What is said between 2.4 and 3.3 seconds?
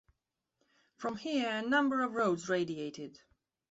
radiated.